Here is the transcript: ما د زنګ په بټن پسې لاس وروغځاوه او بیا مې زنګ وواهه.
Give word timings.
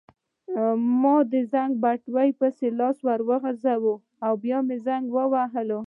ما 1.01 1.15
د 1.31 1.33
زنګ 1.51 1.71
په 1.83 1.91
بټن 2.13 2.27
پسې 2.39 2.67
لاس 2.79 2.97
وروغځاوه 3.07 3.93
او 4.25 4.33
بیا 4.43 4.57
مې 4.67 4.77
زنګ 4.87 5.05
وواهه. 5.11 5.63